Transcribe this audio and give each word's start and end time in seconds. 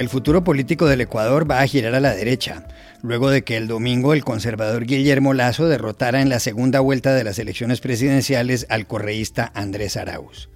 El 0.00 0.08
futuro 0.08 0.42
político 0.42 0.86
del 0.86 1.02
Ecuador 1.02 1.48
va 1.48 1.60
a 1.60 1.66
girar 1.66 1.94
a 1.94 2.00
la 2.00 2.14
derecha, 2.14 2.66
luego 3.02 3.28
de 3.28 3.44
que 3.44 3.58
el 3.58 3.68
domingo 3.68 4.14
el 4.14 4.24
conservador 4.24 4.86
Guillermo 4.86 5.34
Lazo 5.34 5.68
derrotara 5.68 6.22
en 6.22 6.30
la 6.30 6.40
segunda 6.40 6.80
vuelta 6.80 7.12
de 7.12 7.22
las 7.22 7.38
elecciones 7.38 7.82
presidenciales 7.82 8.64
al 8.70 8.86
correísta 8.86 9.52
Andrés 9.54 9.98
Arauz. 9.98 10.48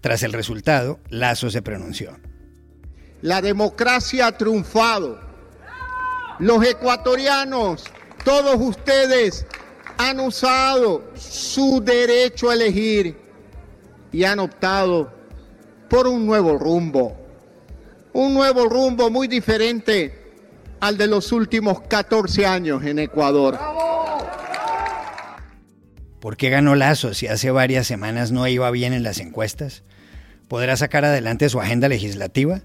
Tras 0.00 0.24
el 0.24 0.32
resultado, 0.32 0.98
Lazo 1.08 1.50
se 1.50 1.62
pronunció. 1.62 2.18
La 3.22 3.40
democracia 3.40 4.26
ha 4.26 4.36
triunfado. 4.36 5.20
Los 6.40 6.66
ecuatorianos, 6.66 7.84
todos 8.24 8.56
ustedes, 8.58 9.46
han 9.98 10.18
usado 10.18 11.12
su 11.14 11.80
derecho 11.80 12.50
a 12.50 12.54
elegir 12.54 13.16
y 14.10 14.24
han 14.24 14.40
optado 14.40 15.12
por 15.88 16.08
un 16.08 16.26
nuevo 16.26 16.58
rumbo 16.58 17.19
un 18.12 18.34
nuevo 18.34 18.68
rumbo 18.68 19.10
muy 19.10 19.28
diferente 19.28 20.20
al 20.80 20.96
de 20.96 21.06
los 21.06 21.32
últimos 21.32 21.82
14 21.82 22.46
años 22.46 22.84
en 22.84 22.98
Ecuador. 22.98 23.58
¿Por 26.20 26.36
qué 26.36 26.50
ganó 26.50 26.74
Lazo 26.74 27.14
si 27.14 27.28
hace 27.28 27.50
varias 27.50 27.86
semanas 27.86 28.30
no 28.30 28.46
iba 28.46 28.70
bien 28.70 28.92
en 28.92 29.02
las 29.02 29.20
encuestas? 29.20 29.84
¿Podrá 30.48 30.76
sacar 30.76 31.04
adelante 31.04 31.48
su 31.48 31.60
agenda 31.60 31.88
legislativa? 31.88 32.60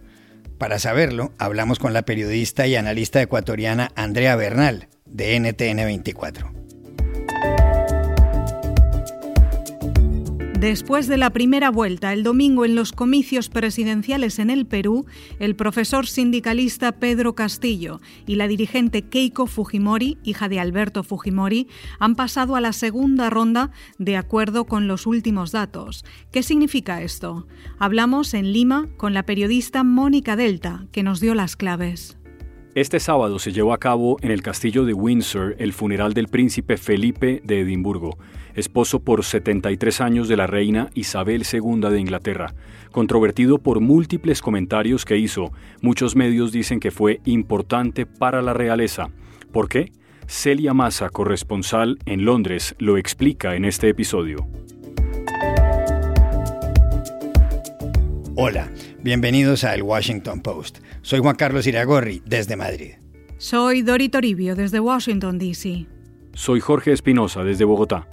Para 0.57 0.79
saberlo, 0.79 1.33
hablamos 1.37 1.79
con 1.79 1.93
la 1.93 2.03
periodista 2.03 2.67
y 2.67 2.75
analista 2.75 3.21
ecuatoriana 3.21 3.91
Andrea 3.95 4.35
Bernal, 4.35 4.87
de 5.05 5.39
NTN 5.39 5.77
24. 5.85 6.51
Después 10.59 11.07
de 11.07 11.17
la 11.17 11.31
primera 11.31 11.69
vuelta 11.69 12.13
el 12.13 12.23
domingo 12.23 12.63
en 12.63 12.75
los 12.75 12.93
comicios 12.93 13.49
presidenciales 13.49 14.39
en 14.39 14.49
el 14.49 14.65
Perú, 14.65 15.05
el 15.39 15.57
profesor 15.57 16.07
sindicalista 16.07 16.93
Pedro 16.93 17.35
Castillo 17.35 17.99
y 18.25 18.35
la 18.35 18.47
dirigente 18.47 19.01
Keiko 19.01 19.47
Fujimori, 19.47 20.17
hija 20.23 20.47
de 20.47 20.61
Alberto 20.61 21.03
Fujimori, 21.03 21.67
han 21.99 22.15
pasado 22.15 22.55
a 22.55 22.61
la 22.61 22.71
segunda 22.71 23.29
ronda 23.29 23.71
de 23.97 24.15
acuerdo 24.15 24.65
con 24.65 24.87
los 24.87 25.05
últimos 25.05 25.51
datos. 25.51 26.05
¿Qué 26.31 26.41
significa 26.41 27.01
esto? 27.01 27.47
Hablamos 27.77 28.33
en 28.33 28.53
Lima 28.53 28.87
con 28.95 29.13
la 29.13 29.23
periodista 29.23 29.83
Mónica 29.83 30.37
Delta, 30.37 30.87
que 30.93 31.03
nos 31.03 31.19
dio 31.19 31.35
las 31.35 31.57
claves. 31.57 32.17
Este 32.75 32.99
sábado 32.99 33.39
se 33.39 33.53
llevó 33.53 33.71
a 33.71 33.77
cabo 33.77 34.17
en 34.21 34.31
el 34.31 34.41
castillo 34.41 34.83
de 34.83 34.93
Windsor 34.93 35.55
el 35.59 35.71
funeral 35.71 36.13
del 36.13 36.27
príncipe 36.27 36.75
Felipe 36.75 37.41
de 37.41 37.61
Edimburgo, 37.61 38.17
esposo 38.53 38.99
por 38.99 39.23
73 39.23 40.01
años 40.01 40.27
de 40.27 40.35
la 40.35 40.45
reina 40.45 40.89
Isabel 40.93 41.45
II 41.49 41.89
de 41.89 42.01
Inglaterra. 42.01 42.53
Controvertido 42.91 43.59
por 43.59 43.79
múltiples 43.79 44.41
comentarios 44.41 45.05
que 45.05 45.15
hizo, 45.15 45.53
muchos 45.79 46.17
medios 46.17 46.51
dicen 46.51 46.81
que 46.81 46.91
fue 46.91 47.21
importante 47.23 48.05
para 48.05 48.41
la 48.41 48.53
realeza. 48.53 49.09
¿Por 49.53 49.69
qué? 49.69 49.93
Celia 50.27 50.73
Massa, 50.73 51.09
corresponsal 51.09 51.97
en 52.05 52.25
Londres, 52.25 52.75
lo 52.77 52.97
explica 52.97 53.55
en 53.55 53.63
este 53.63 53.87
episodio. 53.87 54.49
Hola, 58.35 58.69
bienvenidos 59.05 59.63
a 59.63 59.75
El 59.75 59.83
Washington 59.83 60.41
Post. 60.41 60.79
Soy 61.03 61.19
Juan 61.19 61.35
Carlos 61.35 61.67
Iragorri, 61.67 62.23
desde 62.25 62.55
Madrid. 62.55 62.93
Soy 63.37 63.83
Dori 63.83 64.09
Toribio, 64.09 64.55
desde 64.55 64.79
Washington, 64.79 65.37
D.C. 65.37 65.85
Soy 66.33 66.59
Jorge 66.59 66.91
Espinosa, 66.91 67.43
desde 67.43 67.65
Bogotá. 67.65 68.09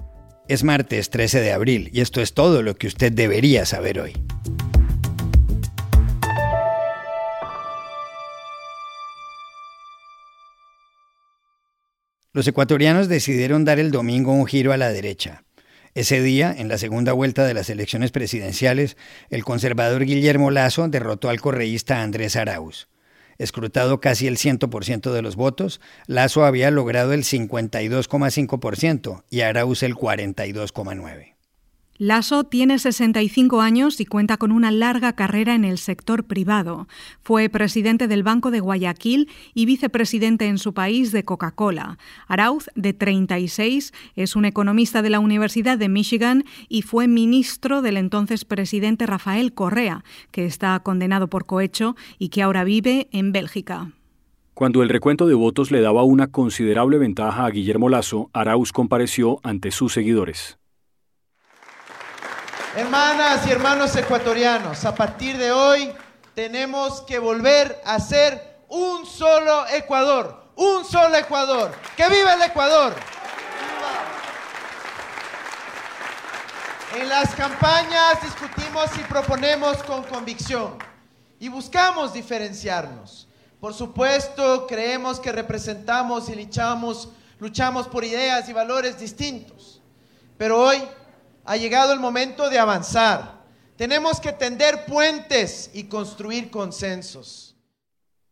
Es 0.49 0.65
martes 0.65 1.09
13 1.09 1.41
de 1.41 1.53
abril 1.53 1.89
y 1.95 2.03
esto 2.03 2.21
es 2.21 2.35
todo 2.35 2.63
lo 2.63 2.75
que 2.75 2.89
usted 2.89 3.11
debería 3.11 3.65
saber 3.65 4.01
hoy. 4.01 4.13
Los 12.35 12.47
ecuatorianos 12.47 13.09
decidieron 13.09 13.65
dar 13.65 13.79
el 13.79 13.93
domingo 13.93 14.33
un 14.33 14.45
giro 14.45 14.75
a 14.75 14.77
la 14.77 14.91
derecha. 14.91 15.43
Ese 15.95 16.23
día, 16.23 16.55
en 16.57 16.69
la 16.69 16.79
segunda 16.79 17.13
vuelta 17.13 17.45
de 17.45 17.53
las 17.53 17.69
elecciones 17.69 18.13
presidenciales, 18.13 18.97
el 19.29 19.45
conservador 19.45 20.07
Guillermo 20.07 20.51
Lazo 20.51 20.89
derrotó 20.89 21.29
al 21.29 21.43
correísta 21.43 22.03
Andrés 22.03 22.35
Arauz. 22.35 22.89
Escrutado 23.37 24.01
casi 24.01 24.27
el 24.27 24.39
100% 24.39 25.13
de 25.13 25.21
los 25.21 25.37
votos, 25.37 25.83
Lazo 26.07 26.47
había 26.47 26.71
logrado 26.71 27.13
el 27.13 27.25
52,5% 27.25 29.25
y 29.29 29.43
Arauz 29.43 29.83
el 29.83 29.95
42,9%. 29.95 31.35
Lasso 31.99 32.45
tiene 32.45 32.79
65 32.79 33.61
años 33.61 34.01
y 34.01 34.07
cuenta 34.07 34.39
con 34.39 34.51
una 34.51 34.71
larga 34.71 35.13
carrera 35.13 35.55
en 35.55 35.65
el 35.65 35.77
sector 35.79 36.25
privado. 36.25 36.89
Fue 37.21 37.49
presidente 37.51 38.09
del 38.09 38.23
Banco 38.23 38.51
de 38.51 38.61
Guayaquil 38.61 39.29
y 39.53 39.67
vicepresidente 39.67 40.47
en 40.47 40.57
su 40.57 40.73
país 40.73 41.13
de 41.13 41.25
Coca-Cola. 41.25 41.99
Arauz, 42.27 42.71
de 42.75 42.95
36, 42.95 43.93
es 44.17 44.37
un 44.37 44.47
economista 44.47 45.03
de 45.03 45.11
la 45.11 45.21
Universidad 45.21 45.77
de 45.77 45.91
Michigan 45.91 46.45
y 46.69 46.83
fue 46.83 47.09
ministro 47.09 47.83
del 47.83 47.99
entonces 47.99 48.47
presidente 48.47 49.07
Rafael 49.07 49.53
Correa, 49.53 50.03
que 50.31 50.47
está 50.47 50.81
condenado 50.81 51.29
por 51.29 51.45
cohecho 51.45 51.95
y 52.19 52.31
que 52.31 52.43
ahora 52.43 52.65
vive 52.65 53.09
en 53.13 53.33
Bélgica. 53.33 53.93
Cuando 54.55 54.83
el 54.83 54.89
recuento 54.89 55.27
de 55.27 55.35
votos 55.35 55.71
le 55.71 55.81
daba 55.81 56.05
una 56.05 56.29
considerable 56.29 56.99
ventaja 56.99 57.45
a 57.45 57.51
Guillermo 57.51 57.89
Lasso, 57.89 58.31
Arauz 58.33 58.73
compareció 58.73 59.41
ante 59.43 59.71
sus 59.71 59.93
seguidores. 59.93 60.59
Hermanas 62.75 63.47
y 63.47 63.51
hermanos 63.51 63.95
ecuatorianos, 63.97 64.87
a 64.87 64.95
partir 64.95 65.37
de 65.37 65.53
hoy 65.53 65.93
tenemos 66.35 67.03
que 67.03 67.19
volver 67.19 67.79
a 67.85 68.01
ser 68.01 68.61
un 68.71 69.05
solo 69.05 69.67
Ecuador, 69.69 70.51
un 70.57 70.83
solo 70.87 71.15
Ecuador. 71.17 71.71
¡Que 71.99 72.09
viva 72.09 72.33
el 72.33 72.41
Ecuador! 72.41 72.95
En 76.97 77.11
las 77.11 77.35
campañas 77.35 78.23
discutimos 78.23 78.87
y 78.99 79.01
proponemos 79.01 79.83
con 79.83 80.03
convicción 80.05 80.79
y 81.39 81.49
buscamos 81.49 82.15
diferenciarnos. 82.15 83.29
Por 83.61 83.75
supuesto, 83.75 84.67
creemos 84.67 85.21
que 85.21 85.31
representamos 85.31 86.31
y 86.31 86.37
luchamos, 86.37 87.11
luchamos 87.39 87.87
por 87.87 88.03
ideas 88.03 88.49
y 88.49 88.55
valores 88.55 88.99
distintos. 88.99 89.83
Pero 90.39 90.59
hoy 90.59 90.83
ha 91.45 91.57
llegado 91.57 91.93
el 91.93 92.01
momento 92.01 92.49
de 92.51 92.59
avanzar. 92.59 93.43
Tenemos 93.77 94.21
que 94.21 94.33
tender 94.33 94.85
puentes 94.87 95.71
y 95.75 95.85
construir 95.85 96.51
consensos. 96.51 97.57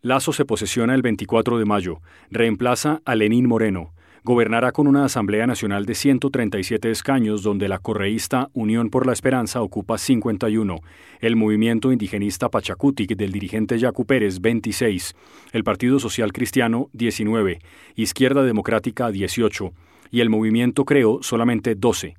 Lazo 0.02 0.32
se 0.32 0.44
posesiona 0.44 0.94
el 0.94 1.02
24 1.02 1.58
de 1.58 1.64
mayo, 1.64 2.00
reemplaza 2.30 3.02
a 3.04 3.14
Lenín 3.14 3.46
Moreno, 3.46 3.92
gobernará 4.22 4.72
con 4.72 4.86
una 4.86 5.04
Asamblea 5.04 5.46
Nacional 5.46 5.86
de 5.86 5.94
137 5.94 6.90
escaños 6.90 7.42
donde 7.42 7.68
la 7.68 7.78
correísta 7.78 8.48
Unión 8.52 8.90
por 8.90 9.06
la 9.06 9.12
Esperanza 9.12 9.60
ocupa 9.60 9.98
51, 9.98 10.76
el 11.20 11.36
movimiento 11.36 11.92
indigenista 11.92 12.48
Pachacutic 12.48 13.16
del 13.16 13.32
dirigente 13.32 13.78
Yacu 13.78 14.06
Pérez 14.06 14.40
26, 14.40 15.14
el 15.52 15.64
Partido 15.64 15.98
Social 15.98 16.32
Cristiano 16.32 16.88
19, 16.92 17.58
Izquierda 17.96 18.42
Democrática 18.42 19.10
18 19.10 19.72
y 20.10 20.20
el 20.20 20.30
movimiento 20.30 20.84
Creo 20.84 21.22
solamente 21.22 21.74
12. 21.74 22.14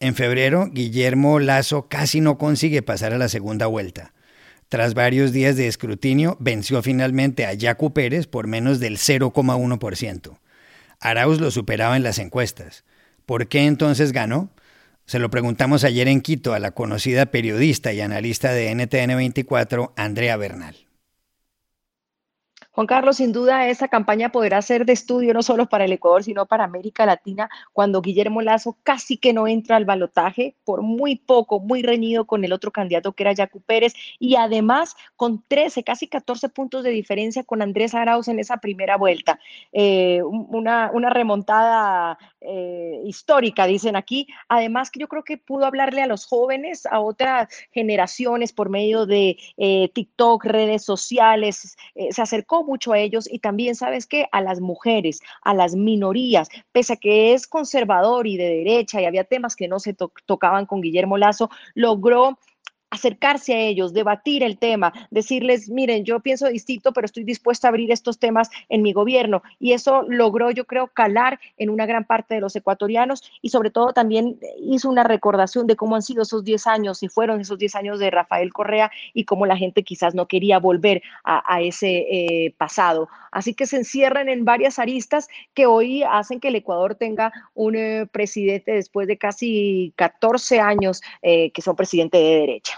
En 0.00 0.14
febrero, 0.14 0.68
Guillermo 0.70 1.40
Lazo 1.40 1.88
casi 1.88 2.20
no 2.20 2.38
consigue 2.38 2.82
pasar 2.82 3.12
a 3.12 3.18
la 3.18 3.28
segunda 3.28 3.66
vuelta. 3.66 4.12
Tras 4.68 4.94
varios 4.94 5.32
días 5.32 5.56
de 5.56 5.66
escrutinio, 5.66 6.36
venció 6.38 6.82
finalmente 6.82 7.46
a 7.46 7.54
Yacu 7.54 7.92
Pérez 7.92 8.26
por 8.26 8.46
menos 8.46 8.78
del 8.78 8.98
0,1%. 8.98 10.38
Arauz 11.00 11.40
lo 11.40 11.50
superaba 11.50 11.96
en 11.96 12.04
las 12.04 12.18
encuestas. 12.18 12.84
¿Por 13.26 13.48
qué 13.48 13.66
entonces 13.66 14.12
ganó? 14.12 14.50
Se 15.06 15.18
lo 15.18 15.30
preguntamos 15.30 15.84
ayer 15.84 16.06
en 16.06 16.20
Quito 16.20 16.54
a 16.54 16.58
la 16.58 16.72
conocida 16.72 17.26
periodista 17.26 17.92
y 17.92 18.00
analista 18.00 18.52
de 18.52 18.74
NTN 18.74 19.16
24, 19.16 19.94
Andrea 19.96 20.36
Bernal. 20.36 20.87
Juan 22.78 22.86
Carlos, 22.86 23.16
sin 23.16 23.32
duda 23.32 23.66
esa 23.66 23.88
campaña 23.88 24.30
podrá 24.30 24.62
ser 24.62 24.86
de 24.86 24.92
estudio 24.92 25.34
no 25.34 25.42
solo 25.42 25.68
para 25.68 25.84
el 25.84 25.90
Ecuador, 25.90 26.22
sino 26.22 26.46
para 26.46 26.62
América 26.62 27.04
Latina, 27.06 27.50
cuando 27.72 28.00
Guillermo 28.00 28.40
Lazo 28.40 28.78
casi 28.84 29.16
que 29.16 29.32
no 29.32 29.48
entra 29.48 29.74
al 29.74 29.84
balotaje, 29.84 30.54
por 30.62 30.82
muy 30.82 31.16
poco, 31.16 31.58
muy 31.58 31.82
reñido 31.82 32.24
con 32.24 32.44
el 32.44 32.52
otro 32.52 32.70
candidato 32.70 33.14
que 33.14 33.24
era 33.24 33.32
Yacu 33.32 33.62
Pérez, 33.62 33.94
y 34.20 34.36
además 34.36 34.94
con 35.16 35.42
13, 35.48 35.82
casi 35.82 36.06
14 36.06 36.50
puntos 36.50 36.84
de 36.84 36.90
diferencia 36.90 37.42
con 37.42 37.62
Andrés 37.62 37.96
Arauz 37.96 38.28
en 38.28 38.38
esa 38.38 38.58
primera 38.58 38.96
vuelta. 38.96 39.40
Eh, 39.72 40.22
una, 40.22 41.10
remontada 41.10 42.16
eh, 42.40 43.02
histórica, 43.04 43.66
dicen 43.66 43.96
aquí. 43.96 44.28
Además, 44.48 44.92
que 44.92 45.00
yo 45.00 45.08
creo 45.08 45.24
que 45.24 45.36
pudo 45.36 45.66
hablarle 45.66 46.02
a 46.02 46.06
los 46.06 46.26
jóvenes, 46.26 46.86
a 46.86 47.00
otras 47.00 47.48
generaciones 47.72 48.52
por 48.52 48.68
medio 48.68 49.04
de 49.04 49.36
eh, 49.56 49.90
TikTok, 49.92 50.44
redes 50.44 50.84
sociales, 50.84 51.76
se 52.10 52.22
acercó 52.22 52.67
mucho 52.68 52.92
a 52.92 52.98
ellos 52.98 53.28
y 53.30 53.40
también, 53.40 53.74
¿sabes 53.74 54.06
qué? 54.06 54.28
A 54.30 54.40
las 54.40 54.60
mujeres, 54.60 55.20
a 55.42 55.54
las 55.54 55.74
minorías, 55.74 56.48
pese 56.70 56.92
a 56.92 56.96
que 56.96 57.32
es 57.32 57.46
conservador 57.46 58.26
y 58.26 58.36
de 58.36 58.48
derecha 58.48 59.00
y 59.00 59.06
había 59.06 59.24
temas 59.24 59.56
que 59.56 59.66
no 59.66 59.80
se 59.80 59.96
tocaban 60.26 60.66
con 60.66 60.80
Guillermo 60.80 61.16
Lazo, 61.18 61.50
logró 61.74 62.38
acercarse 62.90 63.54
a 63.54 63.60
ellos, 63.60 63.92
debatir 63.92 64.42
el 64.42 64.58
tema, 64.58 64.92
decirles, 65.10 65.68
miren, 65.68 66.04
yo 66.04 66.20
pienso 66.20 66.48
distinto, 66.48 66.92
pero 66.92 67.04
estoy 67.04 67.24
dispuesta 67.24 67.68
a 67.68 67.70
abrir 67.70 67.92
estos 67.92 68.18
temas 68.18 68.50
en 68.68 68.82
mi 68.82 68.92
gobierno. 68.92 69.42
Y 69.58 69.72
eso 69.72 70.04
logró, 70.08 70.50
yo 70.50 70.66
creo, 70.66 70.88
calar 70.88 71.38
en 71.56 71.70
una 71.70 71.86
gran 71.86 72.04
parte 72.04 72.34
de 72.34 72.40
los 72.40 72.56
ecuatorianos 72.56 73.30
y 73.42 73.50
sobre 73.50 73.70
todo 73.70 73.92
también 73.92 74.38
hizo 74.60 74.88
una 74.88 75.04
recordación 75.04 75.66
de 75.66 75.76
cómo 75.76 75.96
han 75.96 76.02
sido 76.02 76.22
esos 76.22 76.44
10 76.44 76.66
años 76.66 77.02
y 77.02 77.08
fueron 77.08 77.40
esos 77.40 77.58
10 77.58 77.74
años 77.74 77.98
de 77.98 78.10
Rafael 78.10 78.52
Correa 78.52 78.90
y 79.12 79.24
cómo 79.24 79.46
la 79.46 79.56
gente 79.56 79.82
quizás 79.82 80.14
no 80.14 80.26
quería 80.26 80.58
volver 80.58 81.02
a, 81.24 81.60
ese 81.60 82.06
eh, 82.10 82.54
pasado. 82.56 83.08
Así 83.30 83.54
que 83.54 83.66
se 83.66 83.76
encierran 83.76 84.28
en 84.28 84.44
varias 84.44 84.78
aristas 84.78 85.28
que 85.54 85.66
hoy 85.66 86.02
hacen 86.02 86.40
que 86.40 86.48
el 86.48 86.56
Ecuador 86.56 86.94
tenga 86.94 87.32
un 87.54 87.76
eh, 87.76 88.06
presidente 88.10 88.72
después 88.72 89.06
de 89.06 89.18
casi 89.18 89.92
14 89.96 90.60
años 90.60 91.02
eh, 91.22 91.50
que 91.50 91.62
son 91.62 91.76
presidente 91.76 92.18
de 92.18 92.38
derecha. 92.40 92.77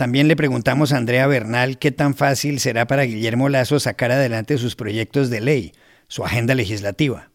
También 0.00 0.28
le 0.28 0.34
preguntamos 0.34 0.94
a 0.94 0.96
Andrea 0.96 1.26
Bernal 1.26 1.76
qué 1.76 1.90
tan 1.90 2.14
fácil 2.14 2.58
será 2.58 2.86
para 2.86 3.02
Guillermo 3.02 3.50
Lazo 3.50 3.78
sacar 3.78 4.10
adelante 4.10 4.56
sus 4.56 4.74
proyectos 4.74 5.28
de 5.28 5.42
ley, 5.42 5.72
su 6.08 6.24
agenda 6.24 6.54
legislativa. 6.54 7.28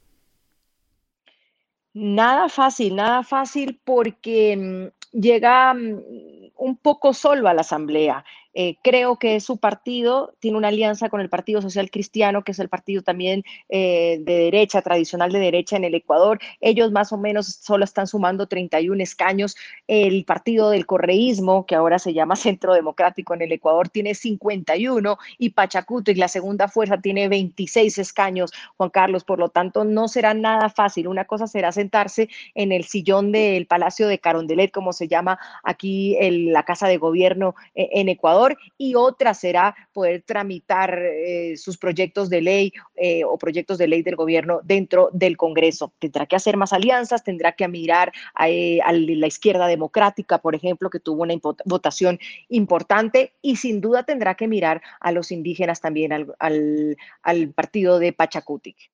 Nada 1.94 2.50
fácil, 2.50 2.96
nada 2.96 3.22
fácil 3.22 3.80
porque 3.84 4.58
mm, 4.58 5.20
llega 5.22 5.76
mm, 5.76 6.54
un 6.58 6.78
poco 6.78 7.14
solo 7.14 7.48
a 7.48 7.54
la 7.54 7.62
Asamblea. 7.62 8.26
Eh, 8.58 8.78
creo 8.82 9.18
que 9.18 9.42
su 9.42 9.58
partido 9.58 10.34
tiene 10.40 10.58
una 10.58 10.70
alianza 10.70 11.10
con 11.10 11.20
el 11.20 11.30
Partido 11.30 11.62
Social 11.62 11.92
Cristiano, 11.92 12.44
que 12.44 12.54
es 12.54 12.60
el 12.60 12.70
partido 12.70 13.04
también 13.04 13.44
eh, 13.68 14.18
de 14.22 14.38
derecha, 14.38 14.82
tradicional 14.82 15.32
de 15.34 15.40
derecha 15.40 15.76
en 15.76 15.84
el 15.84 15.94
Ecuador. 15.94 16.40
Ellos 16.62 16.92
más 16.94 17.12
o 17.12 17.18
menos 17.18 17.48
solo 17.48 17.84
están 17.84 18.08
sumando 18.08 18.48
31 18.48 19.04
escaños. 19.04 19.58
El 19.88 20.24
partido 20.24 20.70
del 20.70 20.86
correísmo, 20.86 21.66
que 21.66 21.76
ahora 21.76 22.00
se 22.00 22.14
llama 22.14 22.36
Centro 22.38 22.74
Democrático 22.74 23.34
en 23.34 23.42
el 23.42 23.52
Ecuador, 23.52 23.90
tiene 23.90 24.16
51 24.16 25.18
y 25.38 25.50
Pachacuto 25.50 26.12
y 26.12 26.16
la 26.16 26.30
segunda 26.30 26.70
fuerza 26.70 26.98
tiene 27.02 27.28
26 27.28 27.98
escaños, 27.98 28.54
Juan 28.78 28.90
Carlos. 28.90 29.26
Por 29.26 29.40
lo 29.40 29.50
tanto, 29.50 29.84
no 29.84 30.08
será 30.08 30.34
nada 30.34 30.70
fácil. 30.70 31.10
Una 31.10 31.26
cosa 31.26 31.48
será 31.48 31.74
sentarse 31.74 32.30
en 32.54 32.72
el 32.72 32.86
sillón 32.86 33.34
del 33.34 33.68
Palacio 33.68 34.08
de 34.08 34.20
Carondelet, 34.20 34.72
como 34.72 34.94
se 34.94 35.10
llama 35.10 35.40
aquí 35.64 36.16
la 36.54 36.64
Casa 36.64 36.88
de 36.88 36.98
Gobierno 36.98 37.56
eh, 37.76 37.90
en 37.92 38.08
Ecuador 38.08 38.45
y 38.78 38.96
otra 38.96 39.34
será 39.34 39.76
poder 39.94 40.24
tramitar 40.24 40.98
eh, 41.00 41.56
sus 41.58 41.78
proyectos 41.78 42.30
de 42.30 42.42
ley 42.42 42.74
eh, 42.96 43.24
o 43.24 43.38
proyectos 43.38 43.78
de 43.78 43.88
ley 43.88 44.04
del 44.04 44.16
gobierno 44.16 44.62
dentro 44.64 45.10
del 45.14 45.38
Congreso. 45.38 45.94
Tendrá 46.00 46.26
que 46.26 46.36
hacer 46.36 46.58
más 46.58 46.74
alianzas, 46.74 47.24
tendrá 47.24 47.54
que 47.54 47.68
mirar 47.68 48.12
a, 48.34 48.50
eh, 48.50 48.80
la 48.92 49.28
izquierda 49.28 49.68
democrática, 49.68 50.40
por 50.40 50.56
ejemplo, 50.56 50.90
que 50.90 51.00
tuvo 51.00 51.24
una 51.24 51.36
votación 51.66 52.20
importante 52.50 53.34
y 53.42 53.58
sin 53.58 53.82
duda 53.82 54.04
tendrá 54.04 54.36
que 54.36 54.48
mirar 54.48 54.82
a 55.00 55.12
los 55.12 55.32
indígenas 55.32 55.82
también, 55.82 56.12
al 56.14 57.54
partido 57.56 58.00
de 58.00 58.14
Pachacutic. 58.14 58.92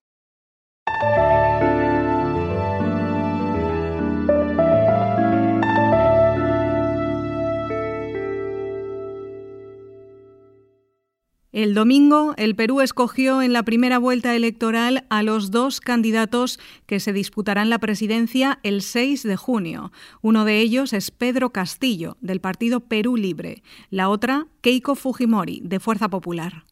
El 11.52 11.74
domingo, 11.74 12.34
el 12.38 12.56
Perú 12.56 12.80
escogió 12.80 13.42
en 13.42 13.52
la 13.52 13.64
primera 13.64 14.00
vuelta 14.00 14.34
electoral 14.38 15.06
a 15.10 15.22
los 15.22 15.52
dos 15.52 15.82
candidatos 15.82 16.62
que 16.86 17.02
se 17.02 17.12
disputarán 17.12 17.70
la 17.70 17.78
presidencia 17.78 18.60
el 18.64 18.82
6 18.82 19.24
de 19.24 19.36
junio. 19.36 19.92
Uno 20.22 20.46
de 20.46 20.60
ellos 20.62 20.94
es 20.94 21.12
Pedro 21.12 21.50
Castillo, 21.50 22.16
del 22.22 22.40
partido 22.40 22.80
Perú 22.80 23.18
Libre. 23.18 23.64
La 23.90 24.08
otra, 24.08 24.48
Keiko 24.62 24.96
Fujimori, 24.96 25.60
de 25.62 25.82
Fuerza 25.82 26.08
Popular. 26.08 26.64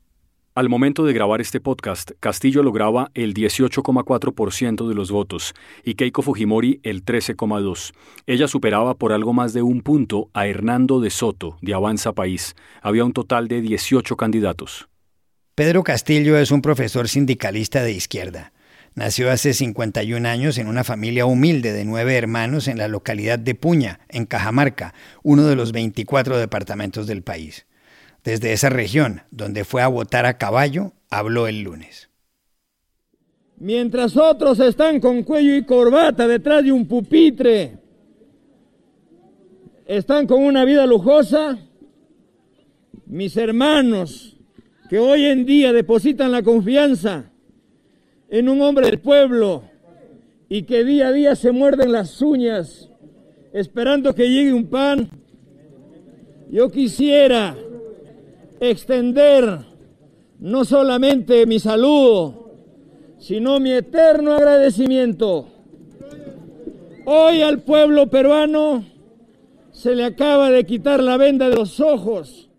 Al 0.60 0.68
momento 0.68 1.06
de 1.06 1.14
grabar 1.14 1.40
este 1.40 1.62
podcast, 1.62 2.12
Castillo 2.20 2.64
lograba 2.64 3.12
el 3.14 3.34
18,4% 3.34 4.90
de 4.90 4.94
los 4.94 5.10
votos 5.10 5.54
y 5.86 5.94
Keiko 5.94 6.22
Fujimori 6.22 6.82
el 6.84 7.06
13,2%. 7.06 7.94
Ella 8.26 8.46
superaba 8.50 8.96
por 8.96 9.14
algo 9.14 9.32
más 9.32 9.54
de 9.54 9.62
un 9.62 9.80
punto 9.80 10.30
a 10.34 10.48
Hernando 10.48 11.00
de 11.00 11.12
Soto, 11.12 11.58
de 11.62 11.74
Avanza 11.74 12.12
País. 12.12 12.58
Había 12.82 13.06
un 13.06 13.14
total 13.14 13.48
de 13.48 13.62
18 13.62 14.18
candidatos. 14.18 14.90
Pedro 15.56 15.82
Castillo 15.86 16.38
es 16.38 16.52
un 16.52 16.62
profesor 16.62 17.08
sindicalista 17.08 17.82
de 17.82 17.94
izquierda. 17.94 18.52
Nació 18.96 19.32
hace 19.32 19.54
51 19.54 20.28
años 20.28 20.58
en 20.58 20.68
una 20.68 20.84
familia 20.84 21.26
humilde 21.26 21.72
de 21.72 21.86
nueve 21.86 22.18
hermanos 22.18 22.68
en 22.68 22.80
la 22.80 22.90
localidad 22.90 23.40
de 23.40 23.56
Puña, 23.56 24.02
en 24.10 24.26
Cajamarca, 24.26 24.94
uno 25.24 25.44
de 25.44 25.56
los 25.56 25.72
24 25.72 26.38
departamentos 26.38 27.08
del 27.08 27.24
país. 27.24 27.66
Desde 28.24 28.54
esa 28.54 28.70
región, 28.70 29.22
donde 29.32 29.64
fue 29.64 29.82
a 29.82 29.88
votar 29.88 30.26
a 30.26 30.38
caballo, 30.38 30.94
habló 31.10 31.48
el 31.48 31.62
lunes. 31.62 32.10
Mientras 33.58 34.16
otros 34.16 34.60
están 34.60 35.00
con 35.00 35.24
cuello 35.24 35.56
y 35.56 35.66
corbata 35.66 36.28
detrás 36.28 36.64
de 36.64 36.72
un 36.72 36.88
pupitre, 36.88 37.78
están 39.86 40.28
con 40.28 40.44
una 40.44 40.64
vida 40.66 40.86
lujosa, 40.86 41.58
mis 43.06 43.36
hermanos 43.36 44.38
que 44.90 44.98
hoy 44.98 45.26
en 45.26 45.46
día 45.46 45.74
depositan 45.74 46.32
la 46.32 46.42
confianza 46.42 47.32
en 48.30 48.50
un 48.50 48.62
hombre 48.62 48.88
del 48.88 49.00
pueblo 49.00 49.64
y 50.48 50.64
que 50.64 50.84
día 50.84 51.10
a 51.10 51.12
día 51.12 51.36
se 51.36 51.52
muerden 51.52 51.92
las 51.92 52.22
uñas 52.22 52.90
esperando 53.54 54.16
que 54.16 54.30
llegue 54.30 54.54
un 54.54 54.68
pan, 54.68 55.10
yo 56.50 56.70
quisiera 56.70 57.58
extender 58.60 59.66
no 60.40 60.66
solamente 60.66 61.46
mi 61.46 61.60
saludo, 61.60 62.52
sino 63.20 63.60
mi 63.60 63.72
eterno 63.72 64.34
agradecimiento. 64.34 65.48
Hoy 67.06 67.42
al 67.42 67.62
pueblo 67.62 68.10
peruano 68.10 68.86
se 69.72 69.96
le 69.96 70.06
acaba 70.06 70.50
de 70.52 70.66
quitar 70.66 71.02
la 71.02 71.18
venda 71.18 71.50
de 71.50 71.56
los 71.56 71.80
ojos. 71.80 72.50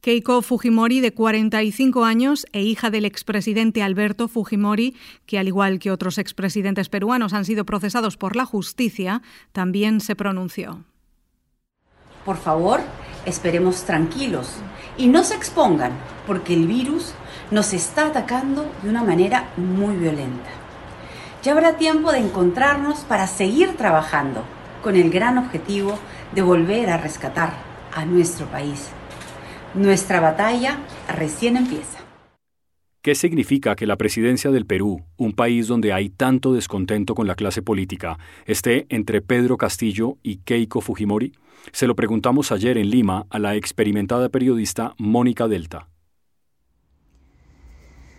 Keiko 0.00 0.40
Fujimori, 0.40 1.00
de 1.00 1.12
45 1.12 2.04
años 2.04 2.46
e 2.52 2.62
hija 2.62 2.88
del 2.88 3.04
expresidente 3.04 3.82
Alberto 3.82 4.28
Fujimori, 4.28 4.96
que 5.26 5.38
al 5.38 5.46
igual 5.46 5.78
que 5.78 5.90
otros 5.90 6.16
expresidentes 6.16 6.88
peruanos 6.88 7.34
han 7.34 7.44
sido 7.44 7.66
procesados 7.66 8.16
por 8.16 8.34
la 8.34 8.46
justicia, 8.46 9.20
también 9.52 10.00
se 10.00 10.16
pronunció. 10.16 10.84
Por 12.24 12.38
favor, 12.38 12.80
esperemos 13.26 13.84
tranquilos 13.84 14.52
y 14.96 15.08
no 15.08 15.24
se 15.24 15.34
expongan 15.34 15.92
porque 16.26 16.54
el 16.54 16.66
virus 16.66 17.12
nos 17.50 17.72
está 17.72 18.06
atacando 18.06 18.70
de 18.82 18.90
una 18.90 19.02
manera 19.02 19.48
muy 19.56 19.96
violenta. 19.96 20.50
Ya 21.42 21.52
habrá 21.52 21.76
tiempo 21.76 22.12
de 22.12 22.18
encontrarnos 22.18 23.00
para 23.00 23.26
seguir 23.26 23.76
trabajando 23.76 24.44
con 24.82 24.96
el 24.96 25.10
gran 25.10 25.38
objetivo 25.38 25.98
de 26.32 26.42
volver 26.42 26.90
a 26.90 26.98
rescatar 26.98 27.52
a 27.94 28.04
nuestro 28.04 28.46
país. 28.46 28.88
Nuestra 29.74 30.20
batalla 30.20 30.78
recién 31.08 31.56
empieza. 31.56 32.09
¿Qué 33.02 33.14
significa 33.14 33.76
que 33.76 33.86
la 33.86 33.96
presidencia 33.96 34.50
del 34.50 34.66
Perú, 34.66 35.06
un 35.16 35.32
país 35.32 35.66
donde 35.68 35.94
hay 35.94 36.10
tanto 36.10 36.52
descontento 36.52 37.14
con 37.14 37.26
la 37.26 37.34
clase 37.34 37.62
política, 37.62 38.18
esté 38.44 38.84
entre 38.90 39.22
Pedro 39.22 39.56
Castillo 39.56 40.18
y 40.22 40.36
Keiko 40.36 40.82
Fujimori? 40.82 41.32
Se 41.72 41.86
lo 41.86 41.96
preguntamos 41.96 42.52
ayer 42.52 42.76
en 42.76 42.90
Lima 42.90 43.26
a 43.30 43.38
la 43.38 43.54
experimentada 43.54 44.28
periodista 44.28 44.92
Mónica 44.98 45.48
Delta. 45.48 45.88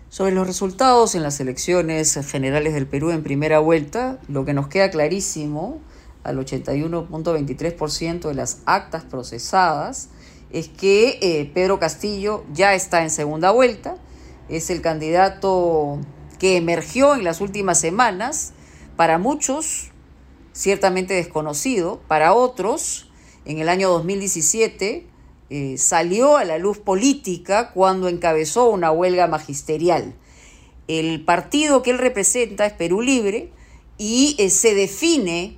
Sobre 0.10 0.34
los 0.34 0.48
resultados 0.48 1.14
en 1.14 1.22
las 1.22 1.40
elecciones 1.40 2.20
generales 2.28 2.74
del 2.74 2.88
Perú 2.88 3.12
en 3.12 3.22
primera 3.22 3.60
vuelta, 3.60 4.20
lo 4.28 4.46
que 4.46 4.54
nos 4.54 4.68
queda 4.68 4.90
clarísimo 4.90 5.80
al 6.24 6.40
81.23% 6.40 8.30
de 8.30 8.34
las 8.34 8.64
actas 8.66 9.04
procesadas 9.04 10.10
es 10.52 10.70
que 10.70 11.20
eh, 11.22 11.52
Pedro 11.54 11.78
Castillo 11.78 12.46
ya 12.52 12.74
está 12.74 13.04
en 13.04 13.12
segunda 13.12 13.52
vuelta 13.52 13.98
es 14.50 14.70
el 14.70 14.82
candidato 14.82 16.00
que 16.40 16.58
emergió 16.58 17.16
en 17.16 17.24
las 17.24 17.42
últimas 17.42 17.80
semanas, 17.80 18.54
para 18.96 19.18
muchos 19.18 19.92
ciertamente 20.54 21.14
desconocido, 21.14 22.02
para 22.08 22.34
otros 22.34 23.12
en 23.46 23.60
el 23.60 23.70
año 23.70 23.90
2017 23.90 25.08
eh, 25.50 25.78
salió 25.78 26.38
a 26.38 26.46
la 26.46 26.58
luz 26.58 26.78
política 26.78 27.72
cuando 27.74 28.08
encabezó 28.08 28.70
una 28.70 28.92
huelga 28.92 29.28
magisterial. 29.28 30.16
El 30.88 31.26
partido 31.26 31.82
que 31.82 31.92
él 31.92 31.98
representa 31.98 32.66
es 32.66 32.74
Perú 32.74 33.02
Libre 33.02 33.52
y 33.98 34.36
eh, 34.40 34.50
se 34.50 34.74
define 34.76 35.58